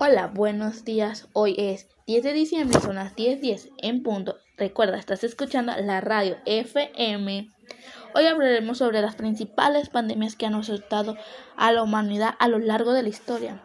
Hola, 0.00 0.30
buenos 0.32 0.84
días. 0.84 1.26
Hoy 1.32 1.56
es 1.58 1.88
10 2.06 2.22
de 2.22 2.32
diciembre, 2.32 2.78
son 2.78 2.94
las 2.94 3.16
10:10 3.16 3.72
en 3.78 4.04
punto. 4.04 4.36
Recuerda, 4.56 4.96
estás 4.96 5.24
escuchando 5.24 5.72
la 5.76 6.00
radio 6.00 6.36
FM. 6.46 7.50
Hoy 8.14 8.26
hablaremos 8.26 8.78
sobre 8.78 9.02
las 9.02 9.16
principales 9.16 9.88
pandemias 9.88 10.36
que 10.36 10.46
han 10.46 10.54
afectado 10.54 11.16
a 11.56 11.72
la 11.72 11.82
humanidad 11.82 12.36
a 12.38 12.46
lo 12.46 12.60
largo 12.60 12.92
de 12.92 13.02
la 13.02 13.08
historia. 13.08 13.60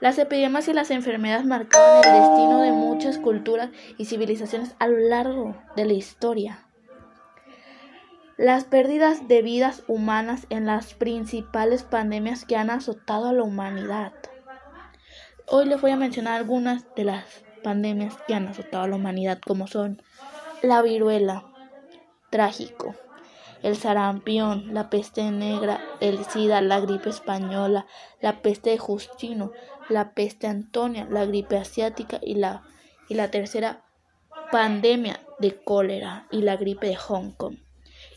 Las 0.00 0.16
epidemias 0.16 0.66
y 0.68 0.72
las 0.72 0.90
enfermedades 0.90 1.44
marcaron 1.44 2.02
el 2.06 2.22
destino 2.22 2.62
de 2.62 2.72
muchas 2.72 3.18
culturas 3.18 3.68
y 3.98 4.06
civilizaciones 4.06 4.74
a 4.78 4.86
lo 4.86 4.96
largo 4.96 5.62
de 5.76 5.84
la 5.84 5.92
historia. 5.92 6.66
Las 8.38 8.64
pérdidas 8.64 9.28
de 9.28 9.42
vidas 9.42 9.82
humanas 9.88 10.46
en 10.48 10.64
las 10.64 10.94
principales 10.94 11.82
pandemias 11.82 12.46
que 12.46 12.56
han 12.56 12.70
azotado 12.70 13.28
a 13.28 13.34
la 13.34 13.42
humanidad. 13.42 14.14
Hoy 15.48 15.66
les 15.66 15.80
voy 15.80 15.92
a 15.92 15.96
mencionar 15.96 16.34
algunas 16.34 16.92
de 16.96 17.04
las 17.04 17.24
pandemias 17.62 18.16
que 18.26 18.34
han 18.34 18.48
azotado 18.48 18.82
a 18.82 18.88
la 18.88 18.96
humanidad, 18.96 19.38
como 19.38 19.68
son 19.68 20.02
la 20.60 20.82
viruela, 20.82 21.44
trágico, 22.30 22.96
el 23.62 23.76
sarampión, 23.76 24.74
la 24.74 24.90
peste 24.90 25.22
negra, 25.30 25.80
el 26.00 26.24
SIDA, 26.24 26.60
la 26.62 26.80
gripe 26.80 27.10
española, 27.10 27.86
la 28.20 28.42
peste 28.42 28.70
de 28.70 28.78
Justino, 28.78 29.52
la 29.88 30.14
peste 30.14 30.48
Antonia, 30.48 31.06
la 31.08 31.24
gripe 31.26 31.56
asiática 31.56 32.18
y 32.20 32.34
la, 32.34 32.64
y 33.08 33.14
la 33.14 33.30
tercera 33.30 33.84
pandemia 34.50 35.20
de 35.38 35.62
cólera 35.62 36.26
y 36.32 36.42
la 36.42 36.56
gripe 36.56 36.88
de 36.88 36.96
Hong 36.96 37.30
Kong. 37.30 37.58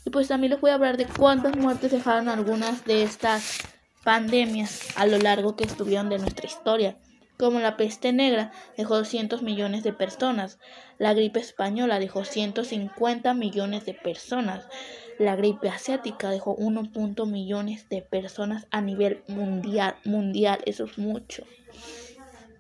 Y 0.03 0.09
pues 0.09 0.30
también 0.30 0.53
les 0.53 0.61
voy 0.61 0.72
a 0.72 0.75
hablar 0.75 0.98
de 0.98 1.05
cuántas 1.05 1.55
muertes 1.55 1.91
dejaron 1.91 2.27
algunas 2.27 2.86
de 2.86 3.03
estas 3.03 3.59
pandemias 4.03 4.98
a 4.98 5.05
lo 5.05 5.20
largo 5.20 5.55
que 5.55 5.66
estuvieron 5.66 6.09
de 6.09 6.17
nuestra 6.17 6.48
historia 6.48 6.98
como 7.39 7.59
la 7.61 7.77
peste 7.77 8.11
negra 8.11 8.52
dejó 8.75 8.98
200 8.98 9.43
millones 9.43 9.81
de 9.84 9.93
personas, 9.93 10.59
la 10.97 11.14
gripe 11.14 11.39
española 11.39 11.97
dejó 11.97 12.25
150 12.25 13.33
millones 13.33 13.86
de 13.86 13.94
personas, 13.94 14.66
la 15.17 15.38
gripe 15.38 15.69
asiática 15.69 16.30
dejó 16.31 16.53
1. 16.55 16.89
millones 17.27 17.88
de 17.88 18.02
personas 18.02 18.67
a 18.72 18.81
nivel 18.81 19.23
mundial, 19.30 19.95
mundial, 20.03 20.59
eso 20.66 20.83
es 20.83 20.97
mucho. 20.97 21.45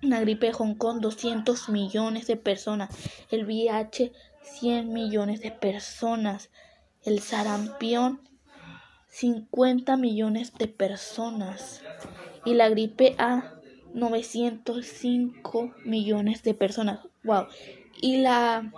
La 0.01 0.21
gripe 0.21 0.47
de 0.47 0.53
Hong 0.53 0.75
Kong 0.75 1.01
200 1.01 1.67
millones 1.67 2.25
de 2.27 2.37
personas, 2.37 2.89
el 3.31 3.45
VIH 3.45 4.13
100 4.43 4.93
millones 4.93 5.41
de 5.41 5.51
personas, 5.51 6.51
el 7.03 7.19
sarampión 7.19 8.21
50 9.09 9.97
millones 9.97 10.53
de 10.53 10.69
personas 10.69 11.81
y 12.45 12.53
la 12.53 12.69
gripe 12.69 13.15
A 13.17 13.58
905 13.93 15.73
millones 15.85 16.43
de 16.43 16.53
personas. 16.53 16.99
Wow. 17.23 17.47
Y 18.01 18.17
la 18.17 18.71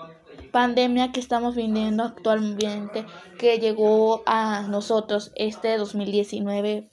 pandemia 0.52 1.12
que 1.12 1.20
estamos 1.20 1.56
viviendo 1.56 2.04
actualmente, 2.04 3.06
que 3.38 3.59
llegó 3.59 4.23
a 4.26 4.64
nosotros 4.67 5.32
este 5.36 5.78
2019, 5.78 6.89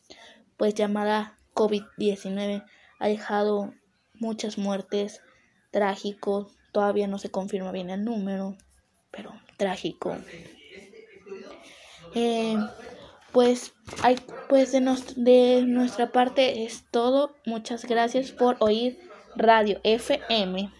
pues 0.56 0.74
llamada 0.74 1.38
COVID-19, 1.54 2.64
ha 2.98 3.08
dejado 3.08 3.72
muchas 4.14 4.58
muertes, 4.58 5.22
trágico. 5.70 6.50
Todavía 6.72 7.06
no 7.06 7.18
se 7.18 7.30
confirma 7.30 7.72
bien 7.72 7.90
el 7.90 8.04
número, 8.04 8.56
pero 9.10 9.32
trágico. 9.56 10.16
Eh, 12.14 12.56
pues, 13.32 13.74
hay, 14.02 14.16
pues 14.48 14.72
de, 14.72 14.80
de 15.16 15.62
nuestra 15.66 16.10
parte 16.12 16.64
es 16.64 16.84
todo. 16.90 17.34
Muchas 17.46 17.84
gracias 17.84 18.32
por 18.32 18.56
oír 18.60 18.98
Radio 19.36 19.80
FM. 19.84 20.70